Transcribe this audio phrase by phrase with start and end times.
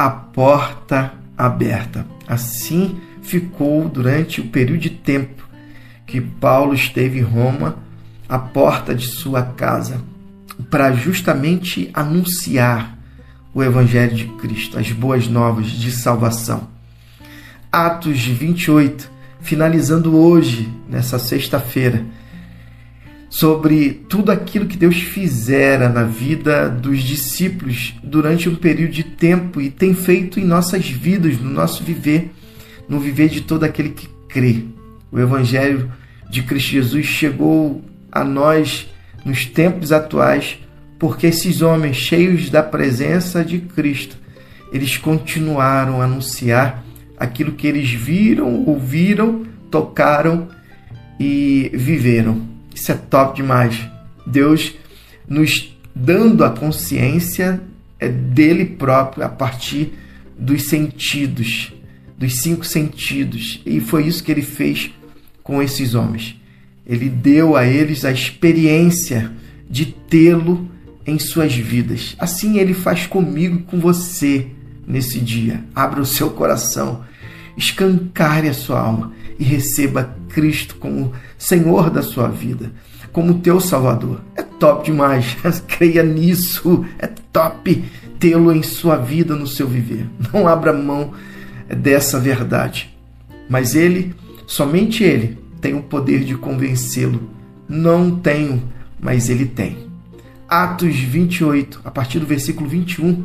[0.00, 2.06] a porta aberta.
[2.26, 5.46] Assim ficou durante o período de tempo
[6.06, 7.76] que Paulo esteve em Roma,
[8.26, 10.00] a porta de sua casa,
[10.70, 12.96] para justamente anunciar
[13.52, 16.66] o Evangelho de Cristo, as boas novas de salvação.
[17.70, 19.10] Atos 28,
[19.42, 22.06] finalizando hoje, nessa sexta-feira,
[23.30, 29.60] sobre tudo aquilo que Deus fizera na vida dos discípulos durante um período de tempo
[29.60, 32.32] e tem feito em nossas vidas, no nosso viver,
[32.88, 34.64] no viver de todo aquele que crê.
[35.12, 35.90] O Evangelho
[36.28, 38.88] de Cristo Jesus chegou a nós
[39.24, 40.58] nos tempos atuais
[40.98, 44.18] porque esses homens cheios da presença de Cristo,
[44.72, 46.84] eles continuaram a anunciar
[47.16, 50.48] aquilo que eles viram, ouviram, tocaram
[51.18, 52.59] e viveram.
[52.80, 53.78] Isso é top demais.
[54.26, 54.74] Deus
[55.28, 57.60] nos dando a consciência
[57.98, 59.92] é dele próprio a partir
[60.38, 61.74] dos sentidos,
[62.16, 63.60] dos cinco sentidos.
[63.66, 64.90] E foi isso que ele fez
[65.42, 66.40] com esses homens.
[66.86, 69.30] Ele deu a eles a experiência
[69.68, 70.66] de tê-lo
[71.06, 72.16] em suas vidas.
[72.18, 74.46] Assim ele faz comigo e com você
[74.86, 75.62] nesse dia.
[75.74, 77.04] Abra o seu coração,
[77.58, 82.70] escancare a sua alma e receba Cristo como Senhor da sua vida,
[83.10, 84.20] como teu Salvador.
[84.36, 85.34] É top demais.
[85.66, 86.84] Creia nisso.
[86.98, 87.82] É top
[88.18, 90.06] tê-lo em sua vida, no seu viver.
[90.32, 91.12] Não abra mão
[91.66, 92.94] dessa verdade.
[93.48, 94.14] Mas ele,
[94.46, 97.22] somente ele, tem o poder de convencê-lo.
[97.66, 98.62] Não tenho,
[99.00, 99.88] mas ele tem.
[100.46, 103.24] Atos 28, a partir do versículo 21,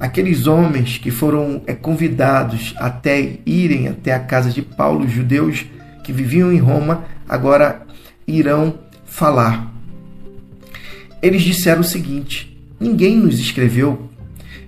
[0.00, 5.66] aqueles homens que foram é, convidados até irem até a casa de Paulo, judeus
[6.02, 7.86] que viviam em Roma, agora
[8.26, 9.70] irão falar.
[11.20, 14.08] Eles disseram o seguinte: Ninguém nos escreveu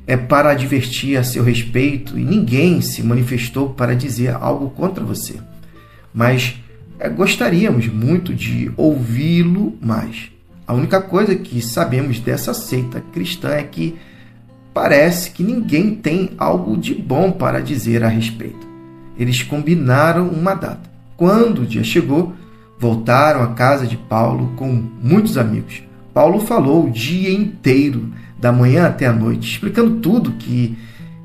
[0.07, 5.37] é para advertir a seu respeito e ninguém se manifestou para dizer algo contra você.
[6.13, 6.57] Mas
[6.99, 10.31] é, gostaríamos muito de ouvi-lo mais.
[10.67, 13.97] A única coisa que sabemos dessa seita cristã é que
[14.73, 18.67] parece que ninguém tem algo de bom para dizer a respeito.
[19.19, 20.91] Eles combinaram uma data.
[21.17, 22.35] Quando o dia chegou,
[22.79, 24.69] voltaram à casa de Paulo com
[25.03, 25.83] muitos amigos.
[26.13, 30.77] Paulo falou o dia inteiro, da manhã até a noite, explicando tudo que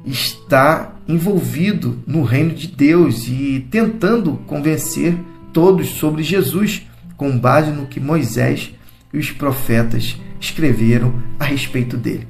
[0.05, 5.17] está envolvido no reino de Deus e tentando convencer
[5.51, 6.85] todos sobre Jesus
[7.15, 8.71] com base no que Moisés
[9.11, 12.27] e os profetas escreveram a respeito dele.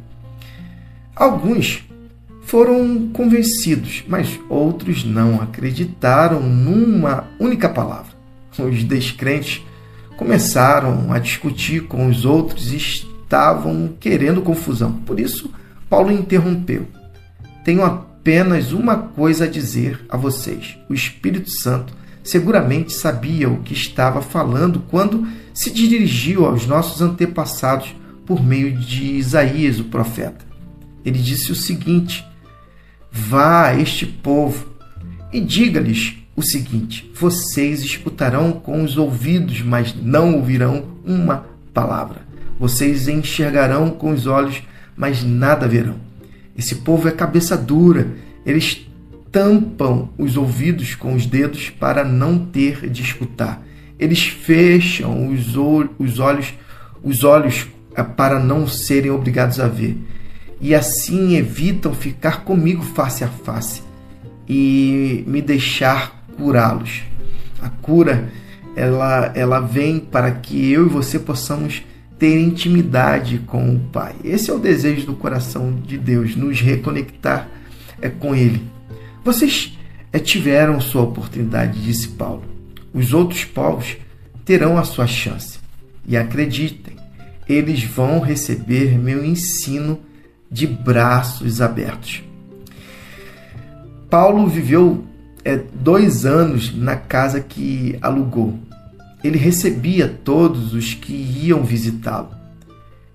[1.18, 1.84] Alguns
[2.44, 8.12] foram convencidos, mas outros não acreditaram numa única palavra.
[8.60, 9.66] Os descrentes
[10.16, 14.94] começaram a discutir com os outros e estavam querendo confusão.
[14.94, 15.52] Por isso,
[15.90, 16.88] Paulo interrompeu.
[17.66, 20.78] Tenho apenas uma coisa a dizer a vocês.
[20.88, 27.96] O Espírito Santo seguramente sabia o que estava falando quando se dirigiu aos nossos antepassados
[28.24, 30.47] por meio de Isaías, o profeta.
[31.08, 32.28] Ele disse o seguinte:
[33.10, 34.68] Vá a este povo
[35.32, 42.28] e diga-lhes o seguinte: Vocês escutarão com os ouvidos, mas não ouvirão uma palavra.
[42.60, 44.62] Vocês enxergarão com os olhos,
[44.98, 45.96] mas nada verão.
[46.58, 48.10] Esse povo é cabeça dura,
[48.46, 48.86] eles
[49.32, 53.66] tampam os ouvidos com os dedos para não ter de escutar.
[53.98, 55.56] Eles fecham os,
[55.98, 56.54] os olhos,
[57.02, 57.66] os olhos
[57.96, 59.98] eh, para não serem obrigados a ver.
[60.60, 63.84] E assim evitam ficar comigo face a face
[64.48, 67.04] e me deixar curá-los.
[67.62, 68.30] A cura
[68.76, 71.84] ela, ela vem para que eu e você possamos
[72.20, 74.16] ter intimidade com o Pai.
[74.24, 77.50] Esse é o desejo do coração de Deus, nos reconectar
[78.02, 78.62] é, com Ele.
[79.24, 79.78] Vocês
[80.14, 82.44] é, tiveram sua oportunidade, disse Paulo.
[82.94, 83.98] Os outros povos
[84.46, 85.60] terão a sua chance.
[86.08, 86.96] E acreditem,
[87.50, 90.00] eles vão receber meu ensino
[90.50, 92.24] de braços abertos.
[94.10, 95.06] Paulo viveu
[95.44, 98.58] é, dois anos na casa que alugou.
[99.24, 102.30] Ele recebia todos os que iam visitá-lo.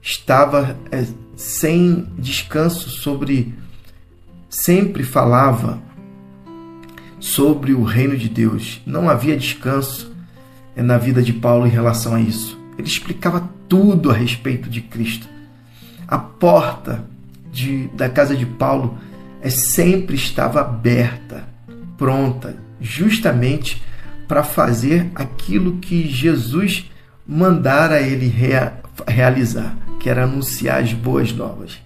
[0.00, 1.06] Estava é,
[1.37, 3.55] sem descanso sobre.
[4.49, 5.81] Sempre falava
[7.19, 8.82] sobre o reino de Deus.
[8.84, 10.12] Não havia descanso
[10.76, 12.58] na vida de Paulo em relação a isso.
[12.76, 15.26] Ele explicava tudo a respeito de Cristo.
[16.06, 17.06] A porta
[17.52, 18.99] de, da casa de Paulo
[19.43, 21.46] é, sempre estava aberta,
[21.99, 23.82] pronta, justamente
[24.26, 26.90] para fazer aquilo que Jesus
[27.26, 31.78] mandara ele rea, realizar, que era anunciar as boas novas.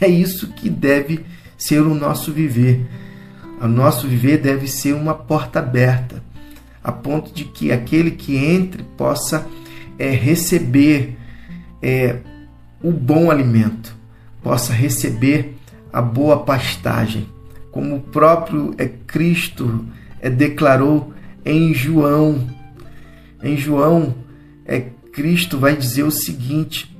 [0.00, 1.24] É isso que deve
[1.56, 2.84] ser o nosso viver.
[3.60, 6.20] O nosso viver deve ser uma porta aberta,
[6.82, 9.46] a ponto de que aquele que entre possa
[9.96, 11.16] é, receber
[11.80, 12.16] é,
[12.82, 13.94] o bom alimento,
[14.42, 15.56] possa receber
[15.92, 17.28] a boa pastagem,
[17.70, 19.84] como o próprio é, Cristo
[20.20, 21.12] é, declarou
[21.44, 22.48] em João.
[23.42, 24.14] Em João,
[24.64, 26.96] é, Cristo vai dizer o seguinte: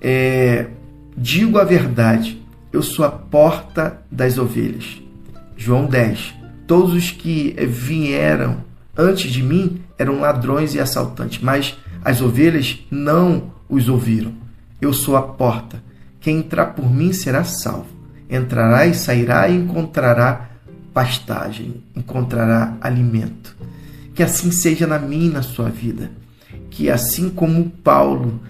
[0.00, 0.66] é,
[1.16, 2.42] digo a verdade,
[2.72, 5.00] eu sou a porta das ovelhas.
[5.56, 6.34] João 10.
[6.66, 8.58] Todos os que vieram
[8.96, 14.32] antes de mim eram ladrões e assaltantes, mas as ovelhas não os ouviram.
[14.80, 15.82] Eu sou a porta.
[16.20, 17.86] Quem entrar por mim será salvo.
[18.28, 20.50] Entrará e sairá e encontrará
[20.92, 23.56] pastagem, encontrará alimento.
[24.14, 26.10] Que assim seja na minha e na sua vida.
[26.70, 28.40] Que assim como Paulo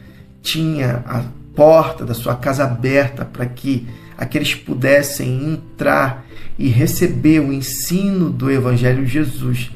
[0.43, 1.25] tinha a
[1.55, 3.87] porta da sua casa aberta para que
[4.17, 6.25] aqueles pudessem entrar
[6.59, 9.71] e receber o ensino do Evangelho de Jesus,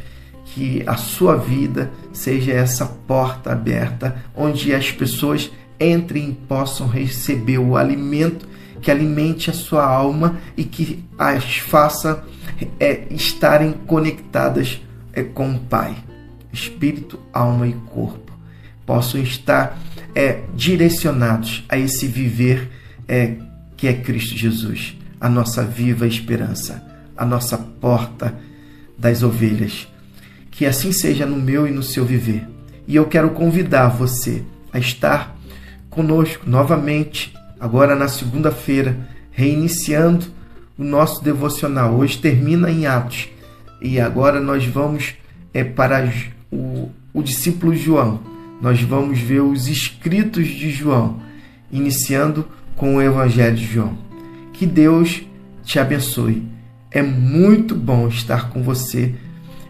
[0.47, 5.51] que a sua vida seja essa porta aberta onde as pessoas
[5.85, 8.47] entrem e possam receber o alimento
[8.81, 12.25] que alimente a sua alma e que as faça
[12.81, 14.81] é, estarem conectadas
[15.13, 15.97] é, com o Pai,
[16.53, 18.33] espírito, alma e corpo,
[18.85, 19.79] possam estar
[20.15, 22.69] é, direcionados a esse viver
[23.07, 23.37] é,
[23.77, 26.85] que é Cristo Jesus, a nossa viva esperança,
[27.17, 28.35] a nossa porta
[28.99, 29.89] das ovelhas.
[30.51, 32.47] Que assim seja no meu e no seu viver.
[32.87, 34.43] E eu quero convidar você
[34.73, 35.37] a estar
[35.93, 38.97] conosco novamente, agora na segunda-feira,
[39.31, 40.25] reiniciando
[40.77, 41.95] o nosso devocional.
[41.95, 43.29] Hoje termina em Atos
[43.81, 45.15] e agora nós vamos
[45.53, 46.11] é, para
[46.51, 48.21] o, o discípulo João.
[48.61, 51.21] Nós vamos ver os escritos de João,
[51.71, 53.99] iniciando com o Evangelho de João.
[54.53, 55.23] Que Deus
[55.63, 56.43] te abençoe.
[56.91, 59.15] É muito bom estar com você.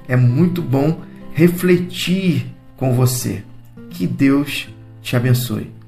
[0.07, 1.01] É muito bom
[1.33, 2.47] refletir
[2.77, 3.43] com você.
[3.91, 4.69] Que Deus
[5.01, 5.82] te abençoe.